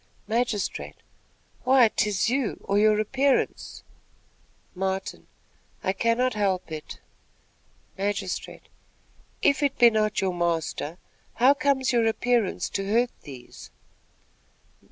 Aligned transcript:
Magistrate. 0.25 0.95
"Why, 1.63 1.87
'tis 1.89 2.27
you, 2.27 2.59
or 2.63 2.79
your 2.79 2.99
appearance." 2.99 3.83
Martin. 4.73 5.27
"I 5.83 5.93
cannot 5.93 6.33
help 6.33 6.71
it." 6.71 6.97
Magistrate. 7.99 8.67
"If 9.43 9.61
it 9.61 9.77
be 9.77 9.91
not 9.91 10.19
your 10.19 10.33
master, 10.33 10.97
how 11.35 11.53
comes 11.53 11.91
your 11.93 12.07
appearance 12.07 12.67
to 12.69 12.91
hurt 12.91 13.11
these?" 13.21 13.69